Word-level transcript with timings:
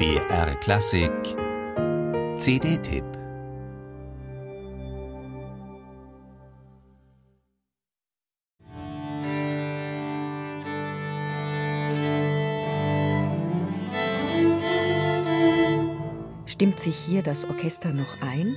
BR 0.00 0.54
Klassik 0.60 1.12
CD-Tipp 2.38 3.04
Stimmt 16.46 16.80
sich 16.80 16.96
hier 16.96 17.22
das 17.22 17.44
Orchester 17.44 17.92
noch 17.92 18.06
ein? 18.22 18.56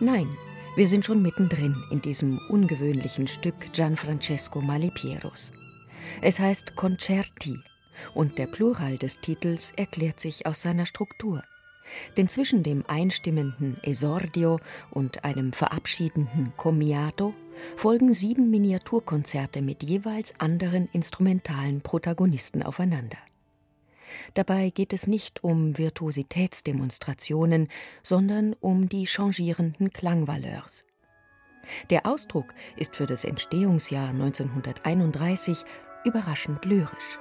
Nein, 0.00 0.28
wir 0.76 0.86
sind 0.86 1.06
schon 1.06 1.22
mittendrin 1.22 1.82
in 1.90 2.02
diesem 2.02 2.38
ungewöhnlichen 2.50 3.26
Stück 3.26 3.72
Gianfrancesco 3.72 4.60
Malipieros. 4.60 5.50
Es 6.20 6.38
heißt 6.38 6.76
Concerti 6.76 7.58
und 8.14 8.38
der 8.38 8.46
Plural 8.46 8.98
des 8.98 9.20
Titels 9.20 9.72
erklärt 9.76 10.20
sich 10.20 10.46
aus 10.46 10.62
seiner 10.62 10.86
Struktur. 10.86 11.42
Denn 12.16 12.28
zwischen 12.28 12.62
dem 12.62 12.84
einstimmenden 12.86 13.78
Esordio 13.82 14.60
und 14.90 15.24
einem 15.24 15.52
verabschiedenden 15.52 16.52
Commiato 16.56 17.32
folgen 17.76 18.12
sieben 18.12 18.50
Miniaturkonzerte 18.50 19.62
mit 19.62 19.82
jeweils 19.82 20.34
anderen 20.38 20.88
instrumentalen 20.92 21.80
Protagonisten 21.80 22.62
aufeinander. 22.62 23.18
Dabei 24.34 24.70
geht 24.70 24.92
es 24.92 25.06
nicht 25.06 25.44
um 25.44 25.76
Virtuositätsdemonstrationen, 25.76 27.68
sondern 28.02 28.54
um 28.60 28.88
die 28.88 29.06
changierenden 29.06 29.92
Klangvaleurs. 29.92 30.84
Der 31.90 32.06
Ausdruck 32.06 32.54
ist 32.76 32.96
für 32.96 33.06
das 33.06 33.24
Entstehungsjahr 33.24 34.08
1931 34.08 35.64
überraschend 36.04 36.64
lyrisch. 36.64 37.18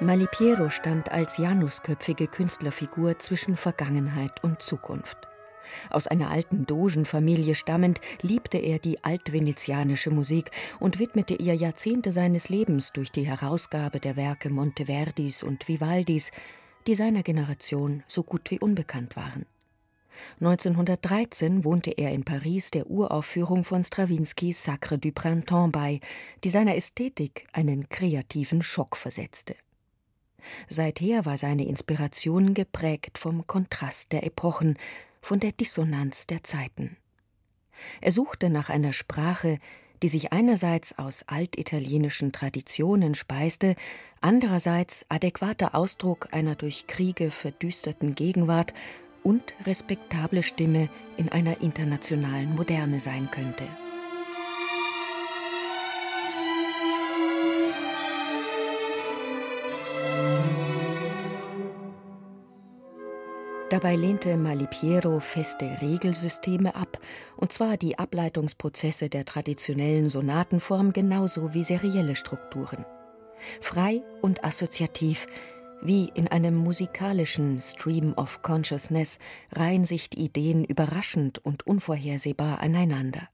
Malipiero 0.00 0.70
stand 0.70 1.10
als 1.10 1.38
janusköpfige 1.38 2.28
Künstlerfigur 2.28 3.18
zwischen 3.18 3.56
Vergangenheit 3.56 4.44
und 4.44 4.62
Zukunft. 4.62 5.26
Aus 5.90 6.06
einer 6.06 6.30
alten 6.30 6.66
Dogenfamilie 6.66 7.56
stammend, 7.56 8.00
liebte 8.22 8.58
er 8.58 8.78
die 8.78 9.02
altvenezianische 9.02 10.12
Musik 10.12 10.52
und 10.78 11.00
widmete 11.00 11.34
ihr 11.34 11.54
Jahrzehnte 11.54 12.12
seines 12.12 12.48
Lebens 12.48 12.92
durch 12.92 13.10
die 13.10 13.26
Herausgabe 13.26 13.98
der 13.98 14.14
Werke 14.14 14.50
Monteverdis 14.50 15.42
und 15.42 15.66
Vivaldis, 15.66 16.30
die 16.86 16.94
seiner 16.94 17.24
Generation 17.24 18.04
so 18.06 18.22
gut 18.22 18.52
wie 18.52 18.60
unbekannt 18.60 19.16
waren. 19.16 19.46
1913 20.40 21.64
wohnte 21.64 21.90
er 21.90 22.12
in 22.12 22.22
Paris 22.24 22.70
der 22.70 22.88
Uraufführung 22.88 23.64
von 23.64 23.82
Strawinskys 23.82 24.62
Sacre 24.62 24.98
du 24.98 25.10
Printemps 25.10 25.72
bei, 25.72 25.98
die 26.44 26.50
seiner 26.50 26.76
Ästhetik 26.76 27.48
einen 27.52 27.88
kreativen 27.88 28.62
Schock 28.62 28.96
versetzte. 28.96 29.56
Seither 30.68 31.24
war 31.24 31.36
seine 31.36 31.66
Inspiration 31.66 32.54
geprägt 32.54 33.18
vom 33.18 33.46
Kontrast 33.46 34.12
der 34.12 34.24
Epochen, 34.24 34.76
von 35.20 35.40
der 35.40 35.52
Dissonanz 35.52 36.26
der 36.26 36.42
Zeiten. 36.44 36.96
Er 38.00 38.12
suchte 38.12 38.50
nach 38.50 38.70
einer 38.70 38.92
Sprache, 38.92 39.58
die 40.02 40.08
sich 40.08 40.32
einerseits 40.32 40.98
aus 40.98 41.24
altitalienischen 41.26 42.32
Traditionen 42.32 43.14
speiste, 43.14 43.74
andererseits 44.20 45.06
adäquater 45.08 45.74
Ausdruck 45.74 46.28
einer 46.32 46.54
durch 46.54 46.86
Kriege 46.86 47.30
verdüsterten 47.30 48.14
Gegenwart 48.14 48.74
und 49.22 49.54
respektable 49.66 50.42
Stimme 50.42 50.88
in 51.16 51.28
einer 51.28 51.60
internationalen 51.60 52.54
Moderne 52.54 53.00
sein 53.00 53.30
könnte. 53.30 53.64
Dabei 63.70 63.96
lehnte 63.96 64.38
Malipiero 64.38 65.20
feste 65.20 65.66
Regelsysteme 65.82 66.74
ab, 66.74 66.98
und 67.36 67.52
zwar 67.52 67.76
die 67.76 67.98
Ableitungsprozesse 67.98 69.10
der 69.10 69.26
traditionellen 69.26 70.08
Sonatenform 70.08 70.94
genauso 70.94 71.52
wie 71.52 71.62
serielle 71.62 72.16
Strukturen. 72.16 72.86
Frei 73.60 74.02
und 74.22 74.42
assoziativ, 74.42 75.26
wie 75.82 76.10
in 76.14 76.28
einem 76.28 76.56
musikalischen 76.56 77.60
Stream 77.60 78.14
of 78.14 78.40
Consciousness 78.40 79.18
reihen 79.52 79.84
sich 79.84 80.08
die 80.08 80.24
Ideen 80.24 80.64
überraschend 80.64 81.44
und 81.44 81.66
unvorhersehbar 81.66 82.60
aneinander 82.60 83.28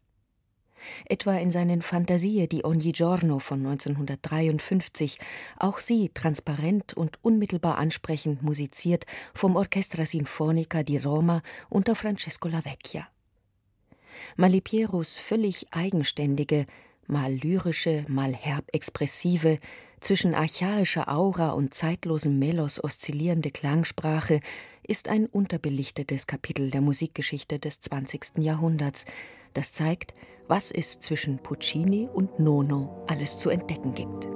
etwa 1.07 1.37
in 1.37 1.51
seinen 1.51 1.83
Fantasie 1.83 2.47
di 2.47 2.63
ogni 2.65 2.93
giorno 2.93 3.39
von 3.39 3.65
1953, 3.67 5.19
auch 5.59 5.81
sie 5.81 6.11
transparent 6.13 6.95
und 6.95 7.19
unmittelbar 7.23 7.79
ansprechend 7.79 8.43
musiziert 8.43 9.07
vom 9.35 9.57
Orchestra 9.57 10.05
Sinfonica 10.05 10.83
di 10.83 10.99
Roma 10.99 11.43
unter 11.69 11.95
Francesco 11.95 12.49
Lavecchia. 12.49 13.09
Malipieros 14.37 15.19
völlig 15.19 15.67
eigenständige, 15.73 16.67
mal 17.07 17.33
lyrische, 17.33 18.05
mal 18.09 18.35
herb 18.35 18.65
expressive, 18.73 19.59
zwischen 20.01 20.35
archaischer 20.35 21.09
Aura 21.09 21.51
und 21.51 21.73
zeitlosem 21.73 22.39
Melos 22.39 22.83
oszillierende 22.83 23.51
Klangsprache 23.51 24.41
ist 24.87 25.09
ein 25.09 25.27
unterbelichtetes 25.27 26.27
Kapitel 26.27 26.71
der 26.71 26.83
Musikgeschichte 26.83 27.59
des 27.59 27.81
20. 27.81 28.39
Jahrhunderts, 28.39 29.07
das 29.55 29.73
zeigt, 29.73 30.15
was 30.49 30.71
es 30.71 30.99
zwischen 31.01 31.39
Puccini 31.39 32.09
und 32.13 32.39
Nono 32.39 33.05
alles 33.07 33.37
zu 33.37 33.51
entdecken 33.51 33.95
gibt. 33.95 34.34